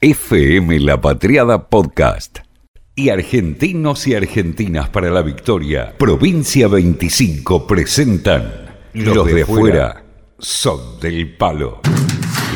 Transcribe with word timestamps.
FM 0.00 0.78
La 0.78 1.00
Patriada 1.00 1.68
Podcast. 1.68 2.38
Y 2.94 3.08
argentinos 3.08 4.06
y 4.06 4.14
argentinas 4.14 4.88
para 4.90 5.10
la 5.10 5.22
victoria. 5.22 5.92
Provincia 5.98 6.68
25 6.68 7.66
presentan 7.66 8.78
Los, 8.94 9.26
de, 9.26 9.44
fuera 9.44 10.04
son 10.38 11.00
del 11.00 11.36
palo. 11.36 11.80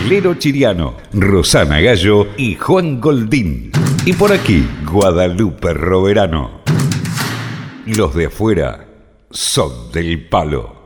Lero 0.08 0.34
Chiriano, 0.34 0.94
Rosana 1.12 1.80
Gallo 1.80 2.28
y 2.36 2.54
Juan 2.54 3.00
Goldín. 3.00 3.72
Y 4.06 4.12
por 4.12 4.32
aquí, 4.32 4.64
Guadalupe 4.88 5.74
Roverano. 5.74 6.60
Los 7.86 8.14
de 8.14 8.26
afuera 8.26 8.86
son 9.32 9.90
del 9.90 10.28
palo. 10.28 10.81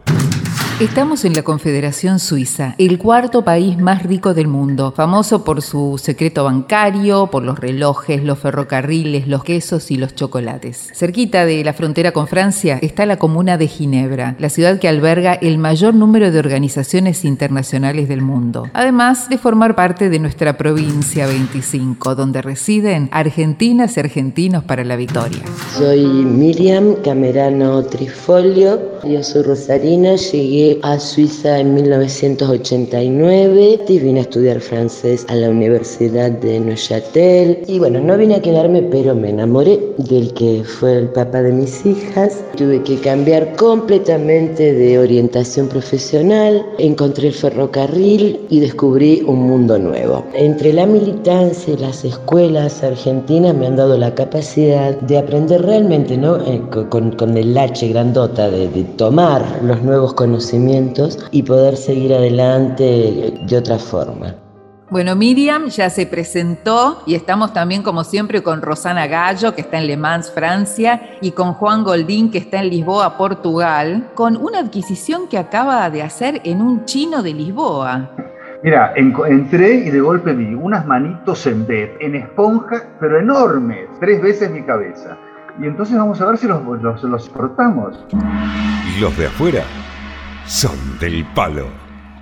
Estamos 0.78 1.24
en 1.24 1.32
la 1.32 1.42
Confederación 1.42 2.18
Suiza, 2.18 2.74
el 2.76 2.98
cuarto 2.98 3.42
país 3.42 3.78
más 3.78 4.02
rico 4.02 4.34
del 4.34 4.46
mundo, 4.46 4.92
famoso 4.94 5.42
por 5.42 5.62
su 5.62 5.96
secreto 5.96 6.44
bancario, 6.44 7.28
por 7.28 7.44
los 7.44 7.58
relojes, 7.58 8.22
los 8.22 8.38
ferrocarriles, 8.38 9.26
los 9.26 9.42
quesos 9.42 9.90
y 9.90 9.96
los 9.96 10.14
chocolates. 10.14 10.90
Cerquita 10.92 11.46
de 11.46 11.64
la 11.64 11.72
frontera 11.72 12.12
con 12.12 12.26
Francia 12.26 12.78
está 12.82 13.06
la 13.06 13.16
comuna 13.16 13.56
de 13.56 13.68
Ginebra, 13.68 14.36
la 14.38 14.50
ciudad 14.50 14.78
que 14.78 14.86
alberga 14.86 15.32
el 15.32 15.56
mayor 15.56 15.94
número 15.94 16.30
de 16.30 16.38
organizaciones 16.38 17.24
internacionales 17.24 18.06
del 18.06 18.20
mundo, 18.20 18.68
además 18.74 19.30
de 19.30 19.38
formar 19.38 19.76
parte 19.76 20.10
de 20.10 20.18
nuestra 20.18 20.58
provincia 20.58 21.26
25, 21.26 22.14
donde 22.14 22.42
residen 22.42 23.08
argentinas 23.12 23.96
y 23.96 24.00
argentinos 24.00 24.62
para 24.62 24.84
la 24.84 24.96
victoria. 24.96 25.40
Soy 25.74 26.04
Miriam 26.04 26.96
Camerano 27.02 27.82
Trifolio, 27.84 29.00
yo 29.04 29.22
soy 29.22 29.42
rosarina, 29.42 30.16
llegué 30.16 30.65
a 30.82 30.98
Suiza 30.98 31.60
en 31.60 31.74
1989 31.74 33.80
y 33.88 33.98
vine 33.98 34.20
a 34.20 34.22
estudiar 34.22 34.60
francés 34.60 35.24
a 35.28 35.34
la 35.34 35.50
Universidad 35.50 36.30
de 36.30 36.60
Neuchâtel. 36.60 37.58
Y 37.66 37.78
bueno, 37.78 38.00
no 38.00 38.16
vine 38.16 38.36
a 38.36 38.42
quedarme, 38.42 38.82
pero 38.82 39.14
me 39.14 39.30
enamoré 39.30 39.80
del 39.98 40.32
que 40.34 40.62
fue 40.64 40.98
el 40.98 41.08
papá 41.10 41.42
de 41.42 41.52
mis 41.52 41.84
hijas. 41.86 42.42
Tuve 42.56 42.82
que 42.82 42.98
cambiar 42.98 43.54
completamente 43.56 44.72
de 44.72 44.98
orientación 44.98 45.68
profesional. 45.68 46.64
Encontré 46.78 47.28
el 47.28 47.34
ferrocarril 47.34 48.40
y 48.50 48.60
descubrí 48.60 49.22
un 49.26 49.46
mundo 49.46 49.78
nuevo. 49.78 50.24
Entre 50.34 50.72
la 50.72 50.86
militancia 50.86 51.74
y 51.74 51.76
las 51.76 52.04
escuelas 52.04 52.82
argentinas 52.82 53.54
me 53.54 53.66
han 53.66 53.76
dado 53.76 53.96
la 53.96 54.14
capacidad 54.14 54.98
de 55.00 55.18
aprender 55.18 55.62
realmente, 55.62 56.16
¿no? 56.16 56.36
Eh, 56.38 56.62
con, 56.90 57.12
con 57.12 57.36
el 57.36 57.54
lache 57.54 57.88
grandota 57.88 58.50
de, 58.50 58.68
de 58.68 58.84
tomar 58.96 59.44
los 59.62 59.82
nuevos 59.82 60.14
conocimientos 60.14 60.55
y 61.30 61.42
poder 61.42 61.76
seguir 61.76 62.14
adelante 62.14 63.34
de 63.46 63.56
otra 63.56 63.78
forma. 63.78 64.34
Bueno, 64.88 65.16
Miriam 65.16 65.66
ya 65.66 65.90
se 65.90 66.06
presentó 66.06 67.02
y 67.06 67.16
estamos 67.16 67.52
también, 67.52 67.82
como 67.82 68.04
siempre, 68.04 68.42
con 68.42 68.62
Rosana 68.62 69.08
Gallo, 69.08 69.52
que 69.54 69.62
está 69.62 69.78
en 69.78 69.88
Le 69.88 69.96
Mans, 69.96 70.30
Francia, 70.30 71.18
y 71.20 71.32
con 71.32 71.54
Juan 71.54 71.82
Goldín, 71.82 72.30
que 72.30 72.38
está 72.38 72.60
en 72.60 72.70
Lisboa, 72.70 73.18
Portugal, 73.18 74.10
con 74.14 74.36
una 74.36 74.60
adquisición 74.60 75.28
que 75.28 75.38
acaba 75.38 75.90
de 75.90 76.02
hacer 76.02 76.40
en 76.44 76.62
un 76.62 76.84
chino 76.84 77.22
de 77.22 77.34
Lisboa. 77.34 78.10
Mira, 78.62 78.92
entré 78.96 79.74
y 79.74 79.90
de 79.90 80.00
golpe 80.00 80.32
vi 80.32 80.54
unas 80.54 80.86
manitos 80.86 81.46
en 81.48 81.66
bed, 81.66 81.90
en 82.00 82.14
esponja, 82.14 82.84
pero 83.00 83.18
enormes, 83.18 83.88
tres 83.98 84.22
veces 84.22 84.50
mi 84.52 84.62
cabeza. 84.62 85.18
Y 85.60 85.66
entonces 85.66 85.96
vamos 85.96 86.20
a 86.20 86.26
ver 86.26 86.38
si 86.38 86.46
los, 86.46 86.62
los, 86.80 87.02
los 87.02 87.28
portamos. 87.30 87.98
Y 88.96 89.00
los 89.00 89.16
de 89.18 89.26
afuera 89.26 89.64
son 90.46 90.98
del 90.98 91.24
palo. 91.34 91.68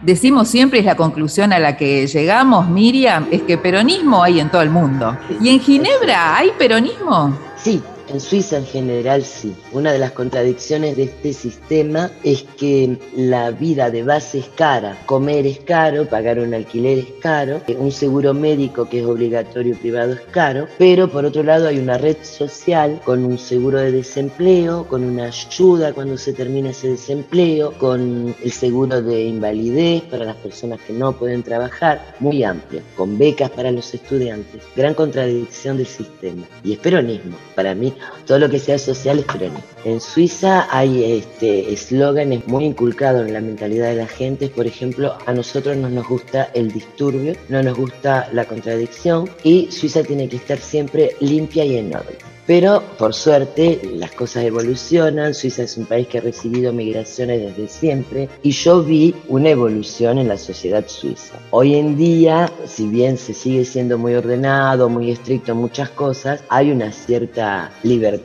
Decimos 0.02 0.48
siempre, 0.48 0.80
es 0.80 0.84
la 0.84 0.96
conclusión 0.96 1.52
a 1.52 1.58
la 1.58 1.76
que 1.76 2.06
llegamos, 2.06 2.68
Miriam, 2.68 3.26
es 3.30 3.42
que 3.42 3.56
peronismo 3.56 4.22
hay 4.22 4.38
en 4.38 4.50
todo 4.50 4.60
el 4.60 4.68
mundo. 4.68 5.16
¿Y 5.40 5.48
en 5.48 5.60
Ginebra 5.60 6.36
hay 6.36 6.50
peronismo? 6.58 7.38
Sí, 7.56 7.82
en 8.08 8.20
Suiza 8.20 8.56
en 8.56 8.66
general 8.66 9.24
sí. 9.24 9.54
Una 9.72 9.92
de 9.92 9.98
las 9.98 10.12
contradicciones 10.12 10.96
de 10.96 11.04
este 11.04 11.32
sistema 11.32 12.10
es 12.22 12.44
que 12.58 12.98
la 13.16 13.50
vida 13.50 13.90
de 13.90 14.02
base 14.02 14.38
es 14.40 14.48
cara, 14.54 14.98
comer 15.06 15.46
es 15.46 15.60
caro, 15.60 16.06
pagar 16.06 16.38
un 16.38 16.54
alquiler 16.54 16.98
es 16.98 17.12
caro, 17.20 17.60
un 17.78 17.92
seguro 17.92 18.34
médico 18.34 18.88
que 18.88 19.00
es 19.00 19.06
obligatorio 19.06 19.76
privado 19.76 20.12
es 20.12 20.20
caro, 20.30 20.68
pero 20.78 21.10
por 21.10 21.24
otro 21.24 21.42
lado 21.42 21.68
hay 21.68 21.78
una 21.78 21.98
red 21.98 22.16
social 22.22 23.00
con 23.04 23.24
un 23.24 23.38
seguro 23.38 23.78
de 23.78 23.92
desempleo, 23.92 24.86
con 24.86 25.04
una 25.04 25.24
ayuda 25.26 25.92
cuando 25.92 26.16
se 26.16 26.32
termina 26.32 26.70
ese 26.70 26.88
desempleo, 26.88 27.72
con 27.78 28.34
el 28.42 28.52
seguro 28.52 29.02
de 29.02 29.24
invalidez 29.24 30.02
para 30.02 30.24
las 30.24 30.36
personas 30.36 30.80
que 30.80 30.92
no 30.92 31.12
pueden 31.12 31.42
trabajar, 31.42 32.14
muy 32.20 32.44
amplio, 32.44 32.82
con 32.96 33.18
becas 33.18 33.50
para 33.50 33.70
los 33.70 33.92
estudiantes. 33.94 34.62
Gran 34.76 34.94
contradicción 34.94 35.76
del 35.76 35.86
sistema. 35.86 36.46
Y 36.62 36.72
es 36.72 36.78
peronismo. 36.78 37.36
Para 37.54 37.74
mí 37.74 37.93
todo 38.26 38.38
lo 38.38 38.50
que 38.50 38.58
sea 38.58 38.78
social 38.78 39.20
es 39.20 39.24
peronismo. 39.26 39.62
En 39.84 40.00
Suiza 40.00 40.66
hay 40.70 41.18
este, 41.18 41.72
eslóganes 41.72 42.46
muy 42.46 42.64
inculcados 42.64 43.26
en 43.26 43.34
la 43.34 43.40
mentalidad 43.40 43.90
de 43.90 43.96
la 43.96 44.06
gente. 44.06 44.48
Por 44.48 44.66
ejemplo, 44.66 45.16
a 45.26 45.32
nosotros 45.32 45.76
no 45.76 45.88
nos 45.88 46.08
gusta 46.08 46.50
el 46.54 46.72
disturbio, 46.72 47.34
no 47.48 47.62
nos 47.62 47.76
gusta 47.76 48.28
la 48.32 48.44
contradicción 48.44 49.28
y 49.42 49.70
Suiza 49.70 50.02
tiene 50.02 50.28
que 50.28 50.36
estar 50.36 50.58
siempre 50.58 51.16
limpia 51.20 51.64
y 51.64 51.76
en 51.76 51.94
orden. 51.94 52.33
Pero 52.46 52.82
por 52.98 53.14
suerte 53.14 53.80
las 53.94 54.12
cosas 54.12 54.44
evolucionan, 54.44 55.34
Suiza 55.34 55.62
es 55.62 55.76
un 55.76 55.86
país 55.86 56.06
que 56.08 56.18
ha 56.18 56.20
recibido 56.20 56.72
migraciones 56.72 57.40
desde 57.40 57.68
siempre 57.68 58.28
y 58.42 58.50
yo 58.50 58.82
vi 58.82 59.14
una 59.28 59.50
evolución 59.50 60.18
en 60.18 60.28
la 60.28 60.36
sociedad 60.36 60.84
suiza. 60.86 61.36
Hoy 61.50 61.76
en 61.76 61.96
día, 61.96 62.50
si 62.66 62.86
bien 62.86 63.16
se 63.16 63.32
sigue 63.32 63.64
siendo 63.64 63.98
muy 63.98 64.14
ordenado, 64.14 64.88
muy 64.88 65.10
estricto 65.10 65.52
en 65.52 65.58
muchas 65.58 65.90
cosas, 65.90 66.42
hay 66.48 66.70
una 66.70 66.92
cierta 66.92 67.70
libertad 67.82 68.24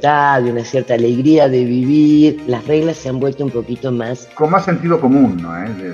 una 0.50 0.64
cierta 0.64 0.94
alegría 0.94 1.48
de 1.48 1.64
vivir, 1.64 2.42
las 2.48 2.66
reglas 2.66 2.98
se 2.98 3.10
han 3.10 3.20
vuelto 3.20 3.44
un 3.44 3.52
poquito 3.52 3.92
más... 3.92 4.28
Con 4.36 4.52
más 4.52 4.66
sentido 4.66 5.00
común, 5.00 5.38
¿no? 5.42 5.50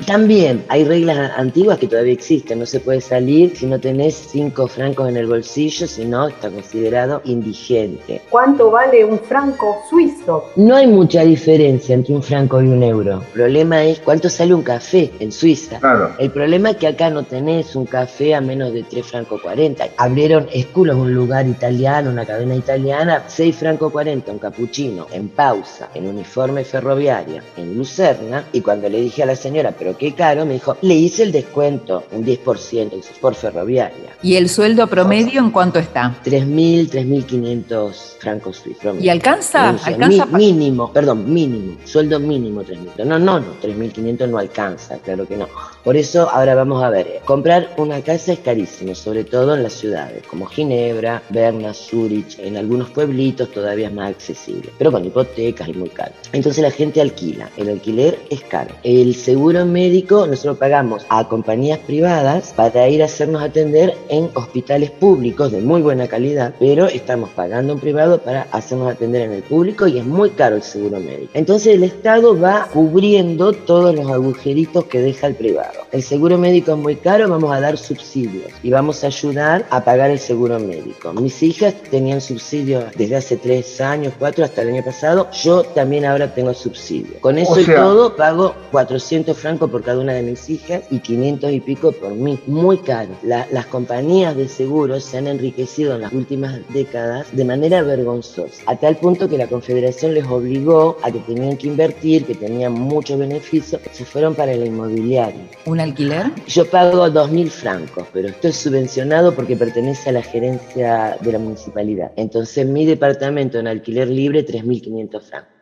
También 0.06 0.64
hay 0.70 0.84
reglas 0.84 1.32
antiguas 1.38 1.78
que 1.78 1.88
todavía 1.88 2.14
existen, 2.14 2.60
no 2.60 2.66
se 2.66 2.80
puede 2.80 3.02
salir 3.02 3.56
si 3.56 3.66
no 3.66 3.80
tenés 3.80 4.16
cinco 4.32 4.68
francos 4.68 5.10
en 5.10 5.18
el 5.18 5.28
bolsillo, 5.28 5.88
si 5.88 6.06
no 6.06 6.28
está 6.28 6.50
considerado 6.50 7.22
indigente. 7.26 8.15
¿Cuánto 8.30 8.72
vale 8.72 9.04
un 9.06 9.20
franco 9.20 9.82
suizo? 9.90 10.52
No 10.56 10.76
hay 10.76 10.88
mucha 10.88 11.24
diferencia 11.24 11.96
entre 11.96 12.14
un 12.14 12.24
franco 12.24 12.62
y 12.62 12.68
un 12.68 12.84
euro. 12.84 13.22
El 13.22 13.32
problema 13.34 13.84
es 13.84 14.00
cuánto 14.00 14.30
sale 14.30 14.54
un 14.54 14.64
café 14.64 15.12
en 15.20 15.32
Suiza. 15.32 15.80
Claro. 15.80 16.12
El 16.18 16.32
problema 16.32 16.72
es 16.72 16.78
que 16.78 16.88
acá 16.88 17.10
no 17.10 17.24
tenés 17.24 17.76
un 17.76 17.86
café 17.86 18.36
a 18.36 18.42
menos 18.42 18.74
de 18.74 18.84
3 18.84 19.06
franco 19.06 19.40
40. 19.42 19.88
Abrieron 19.98 20.48
Esculos, 20.54 20.96
un 20.96 21.14
lugar 21.14 21.48
italiano, 21.48 22.10
una 22.10 22.26
cadena 22.26 22.56
italiana, 22.56 23.24
6 23.28 23.56
franco 23.56 23.90
40, 23.90 24.32
un 24.32 24.40
capuchino, 24.40 25.08
en 25.12 25.30
pausa, 25.30 25.90
en 25.94 26.08
uniforme 26.08 26.64
ferroviaria, 26.64 27.44
en 27.58 27.78
Lucerna. 27.78 28.46
Y 28.52 28.62
cuando 28.62 28.90
le 28.90 29.02
dije 29.02 29.24
a 29.24 29.26
la 29.26 29.36
señora, 29.36 29.74
pero 29.78 29.98
qué 29.98 30.14
caro, 30.14 30.46
me 30.46 30.54
dijo, 30.54 30.78
le 30.82 30.96
hice 30.96 31.24
el 31.24 31.32
descuento, 31.32 32.04
un 32.12 32.26
10% 32.26 33.02
por 33.20 33.36
ferroviaria. 33.36 34.16
¿Y 34.22 34.36
el 34.36 34.50
sueldo 34.50 34.88
promedio 34.88 35.40
en 35.40 35.52
cuánto 35.52 35.80
está? 35.80 36.16
3.000, 36.24 36.90
3.500 36.90 38.05
francos 38.20 38.58
suizos. 38.58 38.96
¿Y 39.00 39.10
alcanza? 39.10 39.70
¿Alcanza 39.70 40.26
mínimo, 40.26 40.92
perdón, 40.92 41.32
mínimo, 41.32 41.78
sueldo 41.86 42.20
mínimo 42.20 42.62
3.000. 42.62 43.06
No, 43.06 43.20
no, 43.20 43.40
no, 43.40 43.48
3.500 43.62 44.28
no 44.30 44.38
alcanza, 44.38 44.98
claro 45.00 45.28
que 45.28 45.38
no. 45.38 45.48
Por 45.84 45.98
eso 45.98 46.30
ahora 46.30 46.56
vamos 46.56 46.84
a 46.84 46.90
ver, 46.90 47.22
comprar 47.26 47.70
una 47.78 48.02
casa 48.02 48.34
es 48.34 48.40
carísimo, 48.40 48.96
sobre 48.96 49.24
todo 49.24 49.56
en 49.56 49.64
las 49.64 49.74
ciudades 49.74 50.26
como 50.28 50.46
Ginebra, 50.46 51.22
Berna, 51.30 51.74
Zurich, 51.74 52.40
en 52.40 52.58
algunos 52.58 52.90
pueblitos 52.90 53.52
todavía 53.52 53.88
es 53.88 53.94
más 53.94 54.10
accesible, 54.10 54.72
pero 54.78 54.92
con 54.92 55.06
hipotecas 55.06 55.70
es 55.70 55.76
muy 55.76 55.90
caro. 55.90 56.12
Entonces 56.32 56.62
la 56.64 56.72
gente 56.72 57.02
alquila, 57.02 57.50
el 57.58 57.70
alquiler 57.70 58.20
es 58.30 58.42
caro. 58.42 58.74
El 58.84 59.16
seguro 59.16 59.66
médico 59.66 60.28
nosotros 60.28 60.58
pagamos 60.58 61.06
a 61.10 61.28
compañías 61.28 61.80
privadas 61.80 62.54
para 62.56 62.88
ir 62.90 63.02
a 63.02 63.06
hacernos 63.06 63.42
atender 63.42 63.96
en 64.10 64.30
hospitales 64.34 64.92
públicos 64.92 65.52
de 65.52 65.62
muy 65.62 65.82
buena 65.82 66.08
calidad, 66.08 66.54
pero 66.60 66.88
estamos 66.88 67.30
pagando 67.32 67.74
en 67.74 67.80
privado 67.80 67.95
para 68.24 68.48
hacernos 68.52 68.92
atender 68.92 69.24
en 69.24 69.32
el 69.32 69.44
público 69.44 69.88
y 69.88 70.00
es 70.00 70.06
muy 70.06 70.32
caro 70.32 70.58
el 70.58 70.64
seguro 70.64 71.00
médico. 71.00 71.32
Entonces 71.34 71.76
el 71.76 71.84
Estado 71.84 72.40
va 72.40 72.68
cubriendo 72.72 73.54
todos 73.54 73.96
los 73.96 74.10
agujeritos 74.10 74.86
que 74.86 75.00
deja 75.00 75.28
el 75.28 75.36
privado. 75.36 75.86
El 75.92 76.04
seguro 76.04 76.38
médico 76.38 76.72
es 76.72 76.78
muy 76.78 76.96
caro, 76.98 77.30
vamos 77.30 77.54
a 77.54 77.60
dar 77.60 77.78
subsidios 77.78 78.52
y 78.62 78.70
vamos 78.70 79.04
a 79.04 79.08
ayudar 79.08 79.66
a 79.70 79.84
pagar 79.84 80.12
el 80.12 80.20
seguro 80.20 80.60
médico. 80.60 81.14
Mis 81.14 81.42
hijas 81.42 81.74
tenían 81.90 82.22
subsidios 82.22 82.86
desde 82.98 83.16
hace 83.16 83.38
tres 83.38 83.80
años, 83.80 84.14
cuatro, 84.20 84.44
hasta 84.44 84.62
el 84.62 84.70
año 84.70 84.84
pasado. 84.84 85.30
Yo 85.32 85.64
también 85.64 86.06
ahora 86.06 86.34
tengo 86.34 86.54
subsidio. 86.54 87.20
Con 87.22 87.38
eso 87.38 87.60
y 87.60 87.66
todo 87.66 88.16
pago 88.16 88.54
400 88.72 89.38
francos 89.38 89.70
por 89.70 89.84
cada 89.84 90.00
una 90.00 90.14
de 90.14 90.24
mis 90.24 90.50
hijas 90.50 90.84
y 90.90 91.00
500 91.00 91.52
y 91.52 91.60
pico 91.62 91.92
por 91.92 92.12
mí. 92.14 92.40
Muy 92.46 92.78
caro. 92.80 93.12
las 93.24 93.66
compañías 93.68 94.36
de 94.36 94.48
seguros 94.48 95.04
se 95.04 95.18
han 95.18 95.28
enriquecido 95.28 95.96
en 95.96 96.02
las 96.02 96.14
últimas 96.14 96.60
décadas 96.70 97.28
de 97.32 97.46
manera 97.46 97.84
vergonzosa, 97.86 98.64
a 98.66 98.76
tal 98.76 98.98
punto 98.98 99.30
que 99.30 99.38
la 99.38 99.48
Confederación 99.48 100.14
les 100.14 100.26
obligó 100.26 100.98
a 101.04 101.12
que 101.12 101.20
tenían 101.20 101.58
que 101.58 101.68
invertir, 101.68 102.26
que 102.26 102.36
tenían 102.36 102.74
mucho 102.74 103.18
beneficio, 103.18 103.80
se 103.92 104.06
fueron 104.06 104.36
para 104.36 104.56
la 104.56 104.66
inmobiliaria. 104.66 105.50
¿Un 105.66 105.80
alquiler? 105.80 106.32
Yo 106.48 106.70
pago 106.70 107.08
2.000 107.08 107.48
francos, 107.50 108.06
pero 108.12 108.30
estoy 108.30 108.52
subvencionado 108.52 109.34
porque 109.34 109.56
pertenece 109.56 110.10
a 110.10 110.14
la 110.14 110.22
gerencia 110.22 111.18
de 111.22 111.32
la 111.32 111.40
municipalidad. 111.40 112.12
Entonces 112.16 112.66
mi 112.68 112.86
departamento 112.86 113.60
en 113.60 113.68
alquiler 113.68 114.10
libre 114.10 114.46
3.500 114.46 115.22
francos. 115.22 115.56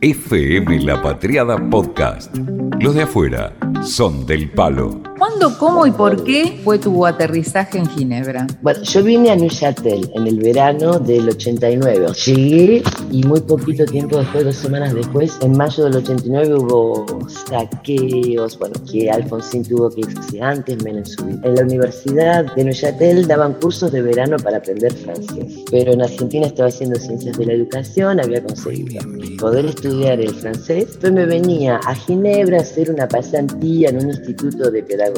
FM 0.00 0.80
La 0.80 1.00
Patriada 1.00 1.56
Podcast. 1.70 2.36
Los 2.80 2.94
de 2.94 3.02
afuera 3.02 3.54
son 3.82 4.26
del 4.26 4.50
palo. 4.50 5.11
¿Cuándo, 5.22 5.56
cómo 5.56 5.86
y 5.86 5.92
por 5.92 6.24
qué 6.24 6.58
fue 6.64 6.80
tu 6.80 7.06
aterrizaje 7.06 7.78
en 7.78 7.86
Ginebra? 7.86 8.44
Bueno, 8.60 8.82
yo 8.82 9.04
vine 9.04 9.30
a 9.30 9.36
Neuchâtel 9.36 10.10
en 10.16 10.26
el 10.26 10.40
verano 10.40 10.98
del 10.98 11.28
89. 11.28 12.08
Llegué 12.26 12.82
y 13.12 13.22
muy 13.22 13.40
poquito 13.42 13.84
tiempo 13.84 14.18
después, 14.18 14.44
dos 14.44 14.56
semanas 14.56 14.92
después, 14.92 15.38
en 15.40 15.56
mayo 15.56 15.84
del 15.84 15.98
89 15.98 16.54
hubo 16.56 17.06
saqueos, 17.28 18.58
bueno, 18.58 18.74
que 18.90 19.12
Alfonsín 19.12 19.62
tuvo 19.62 19.90
que 19.90 20.00
irse 20.00 20.42
antes, 20.42 20.82
menos 20.82 21.12
subir. 21.12 21.38
En 21.44 21.54
la 21.54 21.62
Universidad 21.62 22.52
de 22.56 22.64
Neuchâtel 22.64 23.28
daban 23.28 23.54
cursos 23.54 23.92
de 23.92 24.02
verano 24.02 24.38
para 24.38 24.56
aprender 24.56 24.92
francés, 24.92 25.62
pero 25.70 25.92
en 25.92 26.02
Argentina 26.02 26.48
estaba 26.48 26.68
haciendo 26.68 26.98
ciencias 26.98 27.38
de 27.38 27.46
la 27.46 27.52
educación, 27.52 28.18
había 28.18 28.42
conseguido 28.42 29.00
poder 29.38 29.66
estudiar 29.66 30.20
el 30.20 30.34
francés. 30.34 30.88
Después 30.88 31.12
me 31.12 31.26
venía 31.26 31.76
a 31.76 31.94
Ginebra 31.94 32.58
a 32.58 32.62
hacer 32.62 32.90
una 32.90 33.06
pasantía 33.06 33.90
en 33.90 33.98
un 33.98 34.08
instituto 34.08 34.68
de 34.68 34.82
pedagogía. 34.82 35.11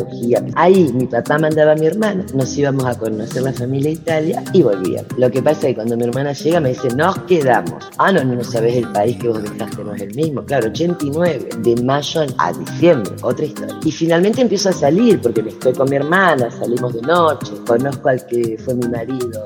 Ahí 0.54 0.92
mi 0.92 1.06
papá 1.06 1.38
mandaba 1.38 1.72
a 1.72 1.74
mi 1.74 1.86
hermana, 1.86 2.24
nos 2.34 2.56
íbamos 2.56 2.84
a 2.84 2.96
conocer 2.96 3.42
la 3.42 3.52
familia 3.52 3.90
Italia 3.90 4.42
y 4.52 4.62
volvíamos. 4.62 5.06
Lo 5.18 5.30
que 5.30 5.42
pasa 5.42 5.60
es 5.60 5.66
que 5.66 5.74
cuando 5.76 5.96
mi 5.96 6.04
hermana 6.04 6.32
llega 6.32 6.60
me 6.60 6.70
dice, 6.70 6.88
nos 6.94 7.18
quedamos. 7.20 7.84
Ah, 7.98 8.12
no, 8.12 8.24
no, 8.24 8.34
no 8.34 8.44
sabes 8.44 8.76
el 8.76 8.90
país 8.92 9.16
que 9.18 9.28
vos 9.28 9.42
dejaste, 9.42 9.84
no 9.84 9.94
es 9.94 10.02
el 10.02 10.14
mismo. 10.14 10.44
Claro, 10.44 10.68
89, 10.68 11.48
de 11.58 11.82
mayo 11.82 12.22
a 12.38 12.52
diciembre, 12.52 13.12
otra 13.22 13.44
historia. 13.44 13.78
Y 13.84 13.90
finalmente 13.90 14.40
empiezo 14.42 14.68
a 14.68 14.72
salir 14.72 15.20
porque 15.20 15.40
estoy 15.40 15.72
con 15.72 15.88
mi 15.88 15.96
hermana, 15.96 16.50
salimos 16.50 16.94
de 16.94 17.02
noche, 17.02 17.52
conozco 17.66 18.08
al 18.08 18.24
que 18.26 18.56
fue 18.64 18.74
mi 18.74 18.88
marido 18.88 19.42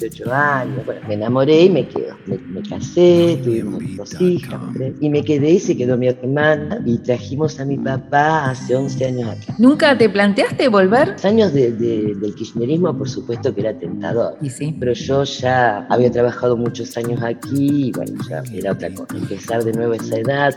18 0.00 0.32
años. 0.32 0.86
Bueno, 0.86 1.00
me 1.08 1.14
enamoré 1.14 1.64
y 1.64 1.70
me 1.70 1.88
quedo. 1.88 2.16
Me, 2.26 2.62
casé, 2.62 3.38
tuvimos 3.42 3.82
dos 3.96 4.20
hijas, 4.20 4.60
tres, 4.74 4.94
y 5.00 5.08
me 5.08 5.22
quedé 5.22 5.52
y 5.52 5.60
se 5.60 5.76
quedó 5.76 5.96
mi 5.96 6.08
hermana 6.08 6.82
y 6.86 6.98
trajimos 6.98 7.60
a 7.60 7.64
mi 7.64 7.76
papá 7.76 8.50
hace 8.50 8.74
11 8.74 9.04
años 9.06 9.28
acá. 9.30 9.54
¿Nunca 9.58 9.96
te 9.96 10.08
planteaste 10.08 10.68
volver? 10.68 11.08
Los 11.08 11.24
años 11.24 11.52
del 11.52 12.34
kirchnerismo, 12.36 12.96
por 12.96 13.08
supuesto 13.08 13.54
que 13.54 13.60
era 13.60 13.78
tentador. 13.78 14.36
Y 14.40 14.50
sí. 14.50 14.76
Pero 14.78 14.92
yo 14.92 15.24
ya 15.24 15.86
había 15.88 16.10
trabajado 16.10 16.56
muchos 16.56 16.96
años 16.96 17.22
aquí 17.22 17.88
y 17.88 17.92
bueno, 17.92 18.12
ya 18.28 18.42
era 18.52 18.72
otra 18.72 18.92
cosa. 18.92 19.16
Empezar 19.16 19.64
de 19.64 19.72
nuevo 19.72 19.94
esa 19.94 20.18
edad, 20.18 20.54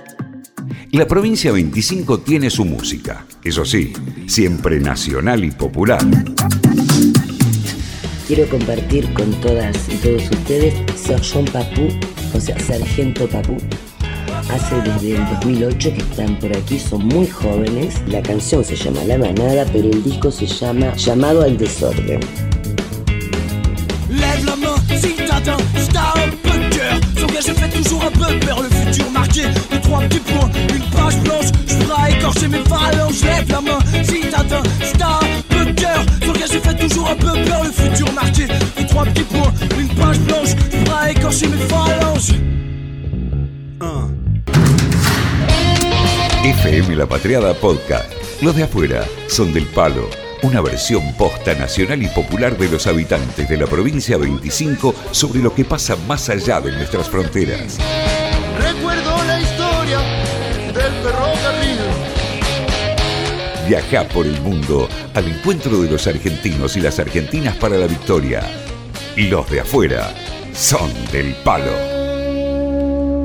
la 0.91 1.07
provincia 1.07 1.51
25 1.51 2.19
tiene 2.19 2.49
su 2.49 2.65
música, 2.65 3.25
eso 3.43 3.65
sí, 3.65 3.93
siempre 4.27 4.79
nacional 4.79 5.43
y 5.43 5.51
popular. 5.51 5.99
Quiero 8.27 8.47
compartir 8.47 9.11
con 9.13 9.31
todas 9.41 9.75
y 9.89 9.95
todos 9.97 10.23
ustedes 10.31 10.73
Sergent 10.95 11.49
Papú, 11.51 11.89
o 12.33 12.39
sea, 12.39 12.57
Sargento 12.57 13.27
Papú. 13.27 13.57
Hace 14.49 14.75
desde 14.81 15.15
el 15.17 15.25
2008 15.41 15.93
que 15.93 15.99
están 15.99 16.39
por 16.39 16.55
aquí, 16.55 16.79
son 16.79 17.05
muy 17.07 17.27
jóvenes. 17.27 18.01
La 18.07 18.21
canción 18.21 18.63
se 18.63 18.77
llama 18.77 19.03
La 19.05 19.17
Manada, 19.17 19.65
pero 19.73 19.89
el 19.89 20.01
disco 20.03 20.31
se 20.31 20.45
llama 20.45 20.95
Llamado 20.95 21.41
al 21.41 21.57
Desorden. 21.57 22.21
Lève 24.09 24.45
la 24.45 24.55
main 24.55 24.75
si 24.95 25.15
t'atteins, 25.15 25.57
si 25.75 25.87
t'as 25.89 26.13
un 26.15 26.29
peu 26.43 26.59
de. 26.69 27.19
S'engager 27.19 27.53
fait 27.53 27.69
toujours 27.69 28.03
un 28.05 28.11
peu 28.11 28.39
peur, 28.45 28.61
le 28.61 28.69
futur 28.69 29.11
marqué 29.11 29.43
de 29.43 29.81
trois 29.81 29.99
petits 30.01 30.19
points, 30.19 30.49
une 30.73 30.83
page 30.91 31.17
blanche. 31.23 31.51
Je 31.67 31.73
ferai 31.73 32.11
écorcher 32.13 32.47
mes 32.47 32.63
phalanges. 32.69 33.21
Lève 33.23 33.49
la 33.49 33.61
main 33.61 33.79
si 34.03 34.21
t'atteins, 34.21 34.63
si 34.81 34.93
cœur. 36.05 36.33
Fait 36.63 36.75
toujours 36.75 37.09
un 37.09 37.15
peu 37.15 37.33
peur, 37.43 37.63
le 37.63 37.71
futur 37.71 38.11
marqué 38.13 38.45
de 38.45 38.87
trois 38.87 39.03
petits 39.05 39.23
points, 39.23 39.53
une 39.79 39.87
page 39.95 40.19
blanche. 40.19 40.49
Je 40.71 40.77
ferai 40.77 41.11
écorcher 41.11 41.47
mes 41.47 41.57
phalanges. 41.67 42.33
FM 46.43 46.97
La 46.97 47.05
Patriada 47.05 47.53
Podcast. 47.53 48.11
Los 48.41 48.55
de 48.55 48.63
afuera 48.63 49.03
son 49.27 49.53
del 49.53 49.65
palo. 49.65 50.09
Una 50.43 50.61
versión 50.61 51.13
posta 51.17 51.55
nacional 51.55 52.03
y 52.03 52.07
popular 52.07 52.57
de 52.57 52.69
los 52.69 52.85
habitantes 52.85 53.47
de 53.47 53.57
la 53.57 53.65
provincia 53.65 54.17
25 54.17 54.93
sobre 55.11 55.39
lo 55.39 55.55
que 55.55 55.63
pasa 55.63 55.95
más 56.07 56.29
allá 56.29 56.59
de 56.59 56.73
nuestras 56.73 57.09
fronteras. 57.09 57.77
Recuerdo 58.59 59.23
la 59.25 59.39
historia 59.39 59.99
del 60.73 60.91
ferrocarril. 61.01 61.42
Viaja 63.67 64.03
por 64.09 64.25
el 64.25 64.39
mundo 64.41 64.89
al 65.13 65.25
encuentro 65.25 65.81
de 65.81 65.89
los 65.89 66.05
argentinos 66.07 66.75
y 66.75 66.81
las 66.81 66.99
argentinas 66.99 67.55
para 67.55 67.77
la 67.77 67.87
victoria. 67.87 68.41
Los 69.15 69.49
de 69.49 69.61
afuera 69.61 70.13
son 70.53 70.91
del 71.11 71.33
palo. 71.45 71.92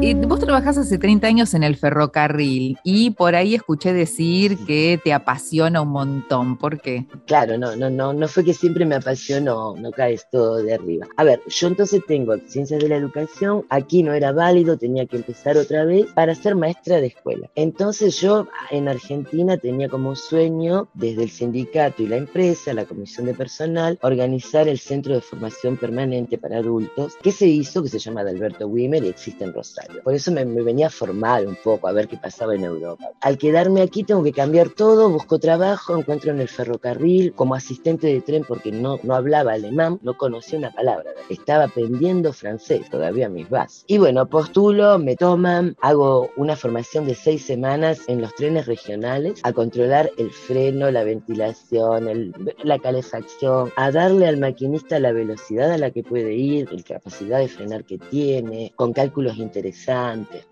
Y 0.00 0.14
vos 0.14 0.38
trabajás 0.38 0.78
hace 0.78 0.96
30 0.96 1.26
años 1.26 1.54
en 1.54 1.64
el 1.64 1.76
ferrocarril 1.76 2.78
y 2.84 3.10
por 3.10 3.34
ahí 3.34 3.56
escuché 3.56 3.92
decir 3.92 4.56
que 4.64 5.00
te 5.02 5.12
apasiona 5.12 5.80
un 5.80 5.88
montón. 5.88 6.56
¿Por 6.56 6.80
qué? 6.80 7.04
Claro, 7.26 7.58
no, 7.58 7.74
no, 7.74 7.90
no, 7.90 8.12
no 8.12 8.28
fue 8.28 8.44
que 8.44 8.54
siempre 8.54 8.86
me 8.86 8.94
apasionó, 8.94 9.74
no 9.76 9.90
caes 9.90 10.26
todo 10.30 10.62
de 10.62 10.74
arriba. 10.74 11.08
A 11.16 11.24
ver, 11.24 11.40
yo 11.48 11.66
entonces 11.66 12.00
tengo 12.06 12.36
ciencias 12.46 12.80
de 12.80 12.88
la 12.88 12.94
educación, 12.96 13.64
aquí 13.70 14.04
no 14.04 14.12
era 14.12 14.30
válido, 14.30 14.78
tenía 14.78 15.04
que 15.06 15.16
empezar 15.16 15.56
otra 15.56 15.84
vez 15.84 16.06
para 16.12 16.32
ser 16.36 16.54
maestra 16.54 17.00
de 17.00 17.08
escuela. 17.08 17.50
Entonces 17.56 18.20
yo 18.20 18.46
en 18.70 18.86
Argentina 18.86 19.56
tenía 19.56 19.88
como 19.88 20.14
sueño, 20.14 20.88
desde 20.94 21.24
el 21.24 21.30
sindicato 21.30 22.04
y 22.04 22.06
la 22.06 22.18
empresa, 22.18 22.72
la 22.72 22.84
comisión 22.84 23.26
de 23.26 23.34
personal, 23.34 23.98
organizar 24.02 24.68
el 24.68 24.78
centro 24.78 25.14
de 25.14 25.22
formación 25.22 25.76
permanente 25.76 26.38
para 26.38 26.58
adultos, 26.58 27.16
que 27.20 27.32
se 27.32 27.48
hizo, 27.48 27.82
que 27.82 27.88
se 27.88 27.98
llama 27.98 28.22
de 28.22 28.30
Alberto 28.30 28.68
Wimmer 28.68 29.02
y 29.02 29.08
existe 29.08 29.42
en 29.42 29.52
Rosario. 29.52 29.87
Por 30.04 30.14
eso 30.14 30.32
me, 30.32 30.44
venía 30.44 30.88
a 30.88 30.90
formar 30.90 31.46
un 31.46 31.56
poco, 31.62 31.88
a 31.88 31.92
ver 31.92 32.08
qué 32.08 32.16
pasaba 32.16 32.54
en 32.54 32.64
Europa. 32.64 33.10
Al 33.20 33.38
quedarme 33.38 33.82
aquí 33.82 34.04
tengo 34.04 34.22
que 34.22 34.32
cambiar 34.32 34.70
todo, 34.70 35.10
busco 35.10 35.38
trabajo, 35.38 35.96
encuentro 35.96 36.30
en 36.30 36.40
el 36.40 36.48
ferrocarril 36.48 37.32
como 37.32 37.54
asistente 37.54 38.06
de 38.06 38.20
tren 38.20 38.44
porque 38.46 38.72
no, 38.72 38.98
no 39.02 39.14
hablaba 39.14 39.52
alemán, 39.52 39.98
no 40.02 40.16
conocía 40.16 40.58
una 40.58 40.72
palabra. 40.72 41.10
Estaba 41.28 41.64
aprendiendo 41.64 42.32
francés, 42.32 42.88
todavía 42.90 43.28
mis 43.28 43.48
bases. 43.48 43.84
Y 43.86 43.98
bueno, 43.98 44.26
postulo, 44.26 44.98
me 44.98 45.16
toman, 45.16 45.76
hago 45.80 46.30
una 46.36 46.56
formación 46.56 47.06
de 47.06 47.14
seis 47.14 47.44
semanas 47.44 48.00
en 48.08 48.20
los 48.20 48.34
trenes 48.34 48.66
regionales 48.66 49.40
a 49.42 49.52
controlar 49.52 50.10
el 50.18 50.30
freno, 50.30 50.90
la 50.90 51.04
ventilación, 51.04 52.34
la 52.62 52.78
calefacción, 52.78 53.72
a 53.76 53.90
darle 53.90 54.26
al 54.26 54.38
maquinista 54.38 54.98
la 54.98 55.12
velocidad 55.12 55.72
a 55.72 55.78
la 55.78 55.90
que 55.90 56.02
puede 56.02 56.34
ir, 56.34 56.72
la 56.72 56.82
capacidad 56.82 57.38
de 57.38 57.48
frenar 57.48 57.84
que 57.84 57.98
tiene, 57.98 58.72
con 58.76 58.92
cálculos 58.92 59.36
interesantes 59.36 59.77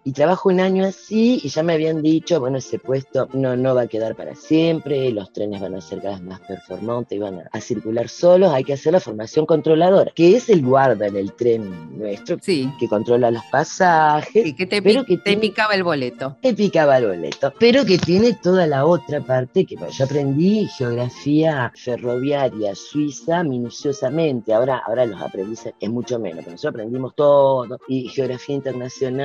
y 0.04 0.12
trabajo 0.12 0.48
un 0.48 0.60
año 0.60 0.86
así 0.86 1.40
y 1.42 1.48
ya 1.48 1.62
me 1.62 1.74
habían 1.74 2.02
dicho, 2.02 2.40
bueno, 2.40 2.58
ese 2.58 2.78
puesto 2.78 3.28
no, 3.32 3.56
no 3.56 3.74
va 3.74 3.82
a 3.82 3.86
quedar 3.86 4.14
para 4.14 4.34
siempre, 4.34 5.10
los 5.10 5.32
trenes 5.32 5.60
van 5.60 5.74
a 5.74 5.80
ser 5.80 6.00
cada 6.00 6.14
vez 6.14 6.22
más 6.22 6.40
performantes 6.40 7.16
y 7.16 7.20
van 7.20 7.42
a, 7.50 7.60
circular 7.60 8.08
solos, 8.08 8.52
hay 8.52 8.62
que 8.62 8.74
hacer 8.74 8.92
la 8.92 9.00
formación 9.00 9.44
controladora, 9.44 10.12
que 10.14 10.36
es 10.36 10.48
el 10.48 10.62
guarda 10.62 11.06
en 11.06 11.16
el 11.16 11.32
tren 11.32 11.98
nuestro, 11.98 12.38
sí. 12.40 12.70
que 12.78 12.88
controla 12.88 13.30
los 13.30 13.42
pasajes. 13.50 14.46
Y 14.46 14.54
que 14.54 14.66
te, 14.66 14.80
pero 14.80 15.04
que 15.04 15.18
te 15.18 15.36
picaba 15.36 15.74
el 15.74 15.82
boleto. 15.82 16.36
Te 16.40 16.54
picaba 16.54 16.98
el 16.98 17.06
boleto, 17.06 17.52
pero 17.58 17.84
que 17.84 17.98
tiene 17.98 18.34
toda 18.34 18.66
la 18.66 18.86
otra 18.86 19.20
parte 19.20 19.64
que 19.64 19.76
yo 19.76 20.04
aprendí 20.04 20.66
geografía 20.68 21.72
ferroviaria 21.74 22.74
suiza 22.74 23.42
minuciosamente, 23.42 24.54
ahora, 24.54 24.82
ahora 24.86 25.04
los 25.06 25.20
aprendices 25.20 25.74
es 25.80 25.90
mucho 25.90 26.18
menos, 26.18 26.44
pero 26.44 26.52
nosotros 26.52 26.74
aprendimos 26.74 27.14
todo, 27.14 27.80
y 27.88 28.08
geografía 28.08 28.54
internacional 28.54 29.15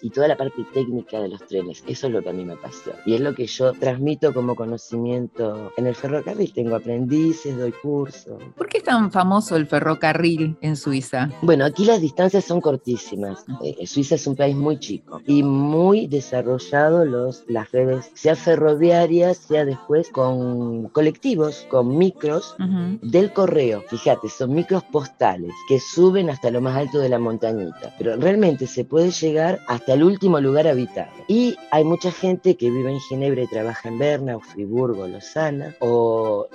y 0.00 0.10
toda 0.10 0.28
la 0.28 0.36
parte 0.36 0.64
técnica 0.72 1.20
de 1.20 1.28
los 1.28 1.46
trenes. 1.46 1.82
Eso 1.86 2.06
es 2.06 2.12
lo 2.12 2.22
que 2.22 2.30
a 2.30 2.32
mí 2.32 2.44
me 2.44 2.54
apasiona. 2.54 2.98
Y 3.06 3.14
es 3.14 3.20
lo 3.20 3.34
que 3.34 3.46
yo 3.46 3.72
transmito 3.72 4.32
como 4.32 4.54
conocimiento 4.54 5.72
en 5.76 5.86
el 5.86 5.94
ferrocarril. 5.94 6.52
Tengo 6.52 6.76
aprendices, 6.76 7.56
doy 7.56 7.72
cursos. 7.72 8.42
¿Por 8.56 8.68
qué 8.68 8.78
es 8.78 8.84
tan 8.84 9.10
famoso 9.10 9.56
el 9.56 9.66
ferrocarril 9.66 10.56
en 10.60 10.76
Suiza? 10.76 11.30
Bueno, 11.42 11.64
aquí 11.64 11.84
las 11.84 12.00
distancias 12.00 12.44
son 12.44 12.60
cortísimas. 12.60 13.44
Ah. 13.48 13.58
Eh, 13.62 13.86
Suiza 13.86 14.14
es 14.14 14.26
un 14.26 14.36
país 14.36 14.56
muy 14.56 14.78
chico 14.78 15.20
y 15.26 15.42
muy 15.42 16.06
desarrollado 16.06 17.04
los, 17.04 17.44
las 17.48 17.70
redes, 17.72 18.10
sea 18.14 18.36
ferroviarias, 18.36 19.38
sea 19.38 19.64
después 19.64 20.08
con 20.10 20.88
colectivos, 20.88 21.66
con 21.68 21.96
micros 21.96 22.56
del 23.02 23.32
correo. 23.32 23.82
Fíjate, 23.88 24.28
son 24.28 24.54
micros 24.54 24.82
postales 24.84 25.52
que 25.68 25.80
suben 25.80 26.30
hasta 26.30 26.50
lo 26.50 26.60
más 26.60 26.76
alto 26.76 26.98
de 26.98 27.08
la 27.08 27.18
montañita. 27.18 27.94
Pero 27.98 28.16
realmente 28.16 28.66
se 28.66 28.84
puede 28.84 29.10
llegar 29.10 29.33
llegar 29.34 29.60
hasta 29.66 29.94
el 29.94 30.04
último 30.04 30.40
lugar 30.40 30.68
habitado. 30.68 31.10
Y 31.26 31.56
hay 31.70 31.84
mucha 31.84 32.12
gente 32.12 32.56
que 32.56 32.70
vive 32.70 32.92
en 32.92 33.00
Ginebra 33.00 33.42
y 33.42 33.46
trabaja 33.46 33.88
en 33.88 33.98
Berna 33.98 34.36
o 34.36 34.40
Friburgo, 34.40 35.06
Lozana, 35.08 35.74
o 35.80 36.46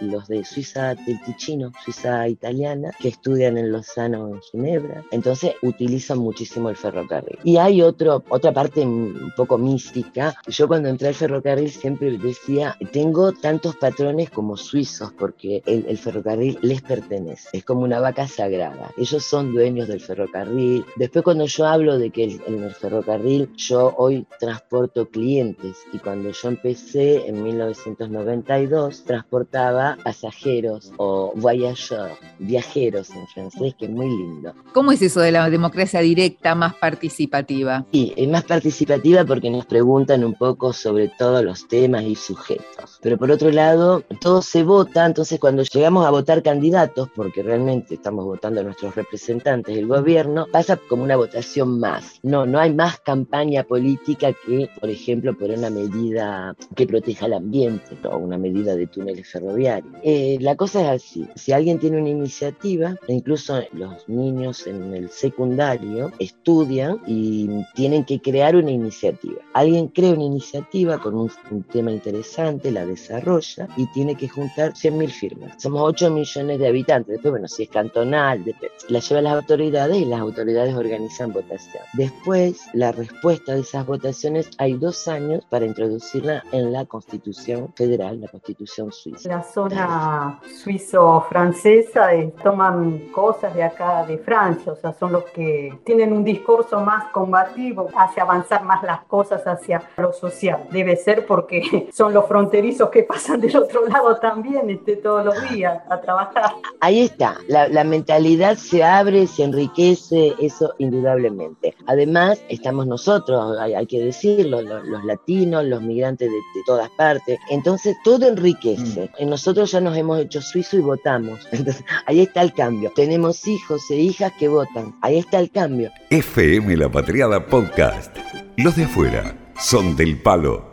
los 0.00 0.28
de 0.28 0.44
Suiza 0.44 0.94
del 0.94 1.20
Ticino, 1.24 1.72
Suiza 1.84 2.28
italiana, 2.28 2.90
que 3.00 3.08
estudian 3.08 3.56
en 3.58 3.72
Lozano 3.72 4.24
o 4.24 4.34
en 4.34 4.40
Ginebra. 4.42 5.02
Entonces 5.10 5.54
utilizan 5.62 6.18
muchísimo 6.18 6.68
el 6.68 6.76
ferrocarril. 6.76 7.38
Y 7.42 7.56
hay 7.56 7.82
otro, 7.82 8.22
otra 8.28 8.52
parte 8.52 8.82
un 8.82 9.32
poco 9.36 9.58
mística. 9.58 10.34
Yo 10.46 10.68
cuando 10.68 10.88
entré 10.88 11.08
al 11.08 11.14
ferrocarril 11.14 11.70
siempre 11.70 12.16
decía, 12.18 12.76
tengo 12.92 13.32
tantos 13.32 13.76
patrones 13.76 14.30
como 14.30 14.56
suizos, 14.56 15.12
porque 15.18 15.62
el, 15.66 15.86
el 15.88 15.98
ferrocarril 15.98 16.58
les 16.62 16.82
pertenece. 16.82 17.48
Es 17.52 17.64
como 17.64 17.80
una 17.82 18.00
vaca 18.00 18.28
sagrada. 18.28 18.92
Ellos 18.96 19.24
son 19.24 19.52
dueños 19.52 19.88
del 19.88 20.00
ferrocarril. 20.00 20.84
Después 20.96 21.24
cuando 21.24 21.46
yo 21.46 21.66
hablo 21.66 21.98
de 21.98 22.10
que 22.10 22.19
en 22.22 22.62
el 22.62 22.74
ferrocarril 22.74 23.50
yo 23.56 23.94
hoy 23.96 24.26
transporto 24.38 25.08
clientes 25.08 25.76
y 25.92 25.98
cuando 25.98 26.30
yo 26.30 26.48
empecé 26.48 27.26
en 27.26 27.42
1992 27.42 29.04
transportaba 29.04 29.96
pasajeros 30.02 30.92
o 30.96 31.32
voyageurs, 31.36 32.18
viajeros 32.38 33.10
en 33.10 33.26
francés, 33.28 33.74
que 33.78 33.86
es 33.86 33.90
muy 33.90 34.08
lindo. 34.08 34.54
¿Cómo 34.72 34.92
es 34.92 35.02
eso 35.02 35.20
de 35.20 35.32
la 35.32 35.48
democracia 35.50 36.00
directa 36.00 36.54
más 36.54 36.74
participativa? 36.74 37.84
Sí, 37.92 38.12
es 38.16 38.28
más 38.28 38.44
participativa 38.44 39.24
porque 39.24 39.50
nos 39.50 39.66
preguntan 39.66 40.24
un 40.24 40.34
poco 40.34 40.72
sobre 40.72 41.08
todos 41.08 41.44
los 41.44 41.68
temas 41.68 42.04
y 42.04 42.14
sujetos. 42.14 42.98
Pero 43.02 43.16
por 43.18 43.30
otro 43.30 43.50
lado, 43.50 44.02
todo 44.20 44.42
se 44.42 44.62
vota, 44.62 45.06
entonces 45.06 45.38
cuando 45.38 45.62
llegamos 45.62 46.06
a 46.06 46.10
votar 46.10 46.42
candidatos, 46.42 47.08
porque 47.14 47.42
realmente 47.42 47.94
estamos 47.94 48.24
votando 48.24 48.60
a 48.60 48.64
nuestros 48.64 48.94
representantes 48.94 49.74
del 49.74 49.86
gobierno, 49.86 50.46
pasa 50.50 50.76
como 50.76 51.04
una 51.04 51.16
votación 51.16 51.78
más. 51.80 52.09
No, 52.22 52.46
no 52.46 52.58
hay 52.58 52.72
más 52.74 53.00
campaña 53.00 53.64
política 53.64 54.32
que, 54.32 54.68
por 54.80 54.90
ejemplo, 54.90 55.36
por 55.36 55.50
una 55.50 55.70
medida 55.70 56.54
que 56.74 56.86
proteja 56.86 57.26
el 57.26 57.34
ambiente 57.34 57.96
o 58.04 58.18
una 58.18 58.38
medida 58.38 58.74
de 58.76 58.86
túneles 58.86 59.28
ferroviarios. 59.28 59.92
Eh, 60.02 60.38
la 60.40 60.56
cosa 60.56 60.80
es 60.82 61.02
así, 61.02 61.26
si 61.34 61.52
alguien 61.52 61.78
tiene 61.78 61.98
una 61.98 62.08
iniciativa, 62.10 62.96
incluso 63.08 63.60
los 63.72 64.08
niños 64.08 64.66
en 64.66 64.94
el 64.94 65.10
secundario 65.10 66.12
estudian 66.18 67.00
y 67.06 67.48
tienen 67.74 68.04
que 68.04 68.20
crear 68.20 68.56
una 68.56 68.70
iniciativa. 68.70 69.40
Alguien 69.54 69.88
crea 69.88 70.12
una 70.12 70.24
iniciativa 70.24 70.98
con 70.98 71.14
un, 71.14 71.30
tema 71.72 71.92
interesante, 71.92 72.70
la 72.70 72.86
desarrolla 72.86 73.68
y 73.76 73.86
tiene 73.92 74.14
que 74.14 74.28
juntar 74.28 74.72
100.000 74.72 75.08
firmas. 75.08 75.62
Somos 75.62 75.82
8 75.84 76.10
millones 76.10 76.58
de 76.58 76.66
habitantes, 76.66 77.12
después, 77.12 77.32
bueno, 77.32 77.48
si 77.48 77.64
es 77.64 77.68
cantonal, 77.68 78.44
la 78.88 79.00
lleva 79.00 79.20
a 79.20 79.22
las 79.22 79.34
autoridades 79.34 79.96
y 79.96 80.04
las 80.04 80.20
autoridades 80.20 80.74
organizan 80.74 81.32
votación. 81.32 81.82
Después, 82.00 82.62
la 82.72 82.92
respuesta 82.92 83.52
de 83.52 83.60
esas 83.60 83.84
votaciones 83.84 84.48
hay 84.56 84.72
dos 84.72 85.06
años 85.06 85.44
para 85.50 85.66
introducirla 85.66 86.42
en 86.50 86.72
la 86.72 86.86
Constitución 86.86 87.74
Federal, 87.76 88.22
la 88.22 88.28
Constitución 88.28 88.90
Suiza. 88.90 89.28
La 89.28 89.42
zona 89.42 90.40
suizo-francesa 90.64 92.14
eh, 92.14 92.32
toman 92.42 93.10
cosas 93.12 93.54
de 93.54 93.64
acá 93.64 94.06
de 94.06 94.16
Francia, 94.16 94.72
o 94.72 94.76
sea, 94.76 94.94
son 94.94 95.12
los 95.12 95.24
que 95.24 95.78
tienen 95.84 96.14
un 96.14 96.24
discurso 96.24 96.80
más 96.80 97.12
combativo, 97.12 97.90
hace 97.94 98.22
avanzar 98.22 98.64
más 98.64 98.82
las 98.82 99.02
cosas 99.02 99.46
hacia 99.46 99.82
lo 99.98 100.14
social. 100.14 100.68
Debe 100.70 100.96
ser 100.96 101.26
porque 101.26 101.90
son 101.92 102.14
los 102.14 102.26
fronterizos 102.26 102.88
que 102.88 103.02
pasan 103.02 103.42
del 103.42 103.54
otro 103.58 103.86
lado 103.86 104.16
también 104.16 104.70
este, 104.70 104.96
todos 104.96 105.22
los 105.22 105.50
días 105.50 105.82
a 105.90 106.00
trabajar. 106.00 106.52
Ahí 106.80 107.00
está, 107.00 107.36
la, 107.46 107.84
mentalidad 107.84 108.56
se 108.56 108.82
abre, 108.82 109.26
se 109.26 109.44
enriquece, 109.44 110.34
eso 110.40 110.72
indudablemente. 110.78 111.74
Además, 111.90 112.40
estamos 112.48 112.86
nosotros, 112.86 113.58
hay, 113.58 113.84
que 113.86 113.98
decirlo, 113.98 114.62
los, 114.62 115.04
latinos, 115.04 115.64
los 115.64 115.82
migrantes 115.82 116.30
de, 116.30 116.38
todas 116.64 116.88
partes. 116.90 117.40
Entonces, 117.50 117.96
todo 118.04 118.28
enriquece. 118.28 119.10
Mm. 119.18 119.28
Nosotros 119.28 119.72
ya 119.72 119.80
nos 119.80 119.96
hemos 119.96 120.20
hecho 120.20 120.40
suizo 120.40 120.76
y 120.76 120.82
votamos. 120.82 121.40
Entonces, 121.50 121.84
ahí 122.06 122.20
está 122.20 122.42
el 122.42 122.54
cambio. 122.54 122.92
Tenemos 122.94 123.44
hijos 123.48 123.90
e 123.90 123.96
hijas 123.96 124.32
que 124.38 124.46
votan. 124.46 124.94
Ahí 125.02 125.18
está 125.18 125.40
el 125.40 125.50
cambio. 125.50 125.90
FM 126.10 126.76
La 126.76 126.88
Patriada 126.88 127.44
Podcast. 127.44 128.16
Los 128.56 128.76
de 128.76 128.84
afuera 128.84 129.36
son 129.58 129.96
del 129.96 130.22
palo. 130.22 130.64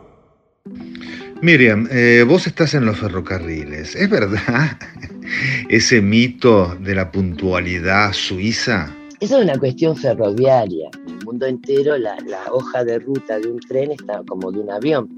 Miriam, 1.41 1.87
eh, 1.89 2.25
vos 2.27 2.45
estás 2.45 2.75
en 2.75 2.85
los 2.85 2.99
ferrocarriles. 2.99 3.95
¿Es 3.95 4.07
verdad 4.07 4.77
ese 5.69 5.99
mito 5.99 6.77
de 6.79 6.93
la 6.93 7.11
puntualidad 7.11 8.13
suiza? 8.13 8.93
Esa 9.19 9.37
es 9.37 9.43
una 9.43 9.57
cuestión 9.57 9.95
ferroviaria 9.95 10.91
mundo 11.27 11.45
entero 11.45 11.97
la, 11.97 12.15
hoja 12.53 12.85
de 12.85 12.99
ruta 12.99 13.37
de 13.37 13.51
un 13.51 13.59
tren 13.59 13.91
está 13.91 14.23
como 14.25 14.49
de 14.49 14.61
un 14.61 14.71
avión, 14.71 15.09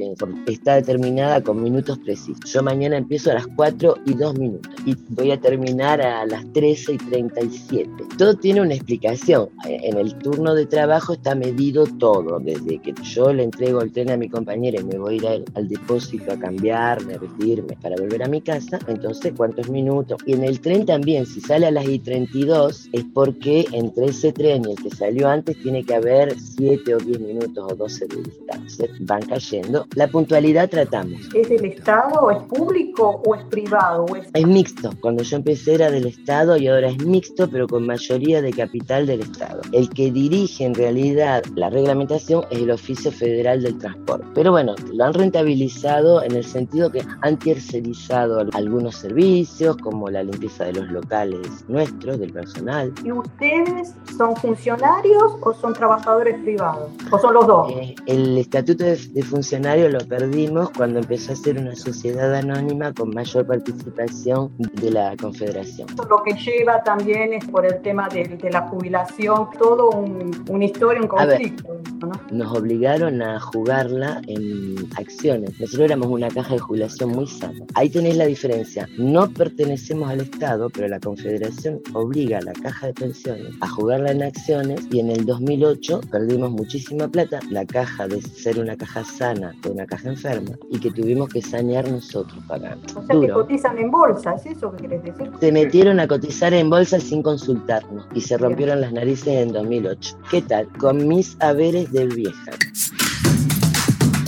está 0.48 0.76
determinada 0.76 1.42
con 1.42 1.62
minutos 1.62 2.00
precisos. 2.00 2.52
Yo 2.52 2.64
mañana 2.64 2.98
empiezo 2.98 3.30
a 3.30 3.36
las 3.36 3.48
4 3.56 3.96
y 4.08 4.16
2 4.16 4.40
minutos 4.40 4.74
y 4.88 4.96
voy 5.10 5.32
a 5.32 5.40
terminar 5.40 6.02
a 6.02 6.26
las 6.26 6.52
13 6.52 6.94
y 6.94 6.98
37. 6.98 7.92
Todo 8.18 8.34
tiene 8.34 8.62
una 8.62 8.74
explicación. 8.74 9.50
En 9.66 9.98
el 9.98 10.16
turno 10.16 10.56
de 10.56 10.66
trabajo 10.66 11.14
está 11.14 11.36
medido 11.36 11.86
todo, 11.86 12.40
desde 12.40 12.80
que 12.80 12.94
yo 13.04 13.32
le 13.32 13.44
entrego 13.44 13.82
el 13.82 13.92
tren 13.92 14.10
a 14.10 14.18
mi 14.18 14.30
compañera 14.30 14.82
y 14.82 14.84
me 14.84 14.98
voy 14.98 15.14
a 15.14 15.36
ir 15.36 15.46
al, 15.54 15.68
depósito 15.68 16.32
a 16.34 16.40
cambiarme, 16.40 17.14
a 17.14 17.18
vestirme 17.20 17.78
para 17.80 17.96
volver 17.96 18.24
a 18.24 18.28
mi 18.28 18.42
casa, 18.42 18.80
entonces 18.88 19.34
cuántos 19.38 19.70
minutos. 19.70 20.20
Y 20.26 20.34
en 20.34 20.44
el 20.44 20.60
tren 20.60 20.88
también, 20.88 21.28
si 21.28 21.40
sale 21.40 21.68
a 21.68 21.72
las 21.72 21.88
y 21.88 22.00
32 22.00 22.90
es 22.94 23.06
porque 23.14 23.66
entre 23.90 24.06
ese 24.06 24.32
tren 24.32 24.64
y 24.66 24.72
el 24.72 24.78
que 24.78 24.90
salió 24.90 25.28
antes 25.28 25.62
tiene 25.62 25.84
que 25.84 26.00
ver 26.00 26.36
7 26.40 26.96
o 26.96 26.98
10 26.98 27.20
minutos 27.20 27.72
o 27.72 27.76
12 27.76 28.08
de 28.08 28.24
distancia. 28.24 28.88
Van 29.02 29.22
cayendo. 29.24 29.86
La 29.96 30.08
puntualidad 30.08 30.70
tratamos. 30.70 31.22
¿Es 31.34 31.50
del 31.50 31.66
Estado, 31.66 32.32
es 32.32 32.44
público 32.44 33.22
o 33.26 33.36
es 33.36 33.44
privado? 33.46 34.06
es... 34.34 34.48
mixto. 34.48 34.92
Cuando 35.02 35.24
yo 35.24 35.38
empecé 35.38 35.76
era 35.76 35.92
del 35.92 36.06
Estado 36.06 36.58
y 36.58 36.68
ahora 36.68 36.90
es 36.90 37.04
mixto, 37.06 37.50
pero 37.50 37.68
con 37.68 37.86
mayoría 37.86 38.42
de 38.42 38.52
capital 38.52 39.08
del 39.08 39.22
Estado. 39.22 39.62
El 39.72 39.90
que 39.90 40.12
dirige 40.12 40.66
en 40.66 40.76
realidad 40.76 41.44
la 41.56 41.70
reglamentación 41.70 42.44
es 42.52 42.60
el 42.60 42.72
Oficio 42.72 43.12
Federal 43.12 43.64
del 43.64 43.78
Transporte. 43.78 44.26
Pero 44.36 44.52
bueno, 44.52 44.76
lo 44.94 45.04
han 45.04 45.14
rentabilizado 45.14 46.24
en 46.24 46.34
el 46.34 46.44
sentido 46.44 46.92
que 46.92 47.04
han 47.22 47.38
tercerizado 47.40 48.46
algunos 48.54 48.96
servicios, 48.96 49.78
como 49.78 50.10
la 50.10 50.24
limpieza 50.24 50.66
de 50.66 50.74
los 50.74 50.92
locales 50.92 51.66
nuestros, 51.68 52.20
del 52.20 52.32
personal. 52.32 52.94
¿Y 53.04 53.12
ustedes 53.82 54.18
son 54.18 54.36
funcionarios 54.36 55.36
o 55.42 55.54
son 55.54 55.74
trabajadores? 55.74 56.40
privados? 56.40 56.92
¿O 57.12 57.20
son 57.20 57.34
los 57.34 57.48
dos? 57.48 57.72
Eh, 57.72 57.96
el 58.06 58.38
estatuto 58.38 58.84
de, 58.84 58.98
funcionario 59.24 59.90
lo 59.90 60.00
perdimos 60.00 60.70
cuando 60.72 61.00
empezó 61.00 61.34
a 61.34 61.36
ser 61.36 61.58
una 61.58 61.76
sociedad 61.76 62.34
anónima 62.34 62.94
con 62.94 63.10
mayor 63.14 63.46
participación 63.46 64.52
de 64.58 64.92
la 64.92 65.16
Confederación. 65.18 65.88
Lo 66.10 66.24
que 66.24 66.34
lleva 66.34 66.84
también 66.84 67.34
es 67.34 67.46
por 67.46 67.66
el 67.66 67.82
tema 67.82 68.08
de, 68.10 68.38
la 68.52 68.68
jubilación, 68.68 69.50
todo 69.58 69.90
un, 69.92 70.44
una 70.50 70.66
historia, 70.66 71.02
un 71.02 71.08
conflicto. 71.08 71.78
Nos 72.32 72.58
obligaron 72.58 73.22
a 73.22 73.40
jugarla 73.40 74.22
en 74.28 74.76
acciones. 74.98 75.60
Nosotros 75.60 75.86
éramos 75.86 76.08
una 76.08 76.30
caja 76.30 76.54
de 76.54 76.60
jubilación 76.60 77.12
muy 77.12 77.28
sana. 77.28 77.66
Ahí 77.76 77.90
tenéis 77.90 78.18
la 78.18 78.26
diferencia. 78.26 78.88
No 78.98 79.30
pertenecemos 79.30 80.10
al 80.10 80.22
Estado, 80.22 80.70
pero 80.70 80.88
la 80.88 81.00
Confederación 81.00 81.82
obliga 81.94 82.40
a 82.40 82.42
la 82.42 82.54
caja 82.54 82.88
de 82.88 82.94
pensiones 82.94 83.54
a 83.62 83.69
jugarla 83.70 84.12
en 84.12 84.24
acciones 84.24 84.88
y 84.92 85.00
en 85.00 85.10
el 85.10 85.26
2008 85.26 86.02
perdimos 86.12 86.52
muchísima 86.52 87.08
plata, 87.08 87.40
la 87.50 87.66
caja 87.66 88.08
de 88.08 88.22
ser 88.22 88.60
una 88.60 88.76
caja 88.76 89.04
sana 89.04 89.54
fue 89.62 89.72
una 89.72 89.86
caja 89.86 90.10
enferma 90.10 90.52
y 90.70 90.80
que 90.80 90.92
tuvimos 90.92 91.30
que 91.30 91.42
sanear 91.42 91.90
nosotros 91.90 92.44
pagando. 92.48 92.86
O 92.96 93.04
sea, 93.04 93.20
que 93.20 93.30
cotizan 93.30 93.78
en 93.78 93.92
bolsa, 93.92 94.34
¿es 94.34 94.46
eso 94.46 94.72
que 94.72 94.84
querés 94.84 95.04
decir? 95.04 95.32
Se 95.40 95.52
metieron 95.52 96.00
a 96.00 96.08
cotizar 96.08 96.54
en 96.54 96.70
bolsa 96.70 97.00
sin 97.00 97.24
consultarnos 97.24 98.06
y 98.14 98.22
se 98.22 98.38
rompieron 98.38 98.82
las 98.82 98.92
narices 98.92 99.28
en 99.28 99.54
2008. 99.54 100.18
¿Qué 100.30 100.42
tal? 100.42 100.68
Con 100.78 101.08
mis 101.08 101.38
haberes 101.40 101.92
de 101.92 102.08
vieja. 102.08 102.52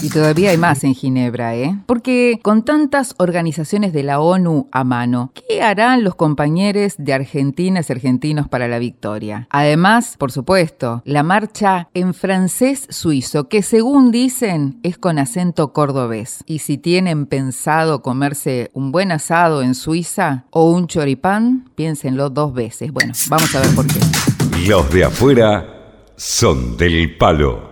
Y 0.04 0.10
todavía 0.10 0.50
hay 0.50 0.58
más 0.58 0.84
en 0.84 0.96
Ginebra, 0.96 1.56
¿eh? 1.56 1.78
Porque 1.86 2.40
con 2.42 2.64
tantas 2.64 3.14
organizaciones 3.20 3.94
de 3.94 4.02
la 4.02 4.20
ONU 4.20 4.68
a 4.72 4.84
mano, 4.84 5.32
¿qué 5.36 5.62
harán 5.62 6.04
los 6.04 6.16
compañeros 6.16 6.96
de 6.98 7.14
Argentinas 7.14 7.90
y 7.90 7.94
Argentinos 7.94 8.48
para 8.48 8.68
la 8.68 8.80
Victoria? 8.80 9.48
Además, 9.52 10.16
por 10.18 10.32
supuesto, 10.32 11.04
la 11.06 11.22
marcha 11.22 11.88
en 11.94 12.16
francés 12.16 12.88
suizo, 12.90 13.48
que 13.48 13.62
según 13.62 14.12
dicen 14.12 14.80
es 14.82 14.98
con 14.98 15.20
acento 15.20 15.72
cordobés. 15.72 16.44
Y 16.48 16.60
si 16.60 16.80
tienen 16.80 17.28
pensado 17.28 18.02
comerse 18.02 18.72
un 18.74 18.92
buen 18.92 19.12
asado 19.12 19.62
en 19.62 19.76
Suiza 19.76 20.46
o 20.50 20.72
un 20.72 20.88
choripán, 20.88 21.70
piénsenlo 21.76 22.32
dos 22.32 22.54
veces. 22.54 22.92
Bueno, 22.92 23.14
vamos 23.30 23.54
a 23.56 23.60
ver 23.60 23.76
por 23.76 23.86
qué. 23.86 24.00
Los 24.68 24.92
de 24.92 25.06
afuera 25.06 25.66
son 26.16 26.76
del 26.76 27.18
palo. 27.18 27.71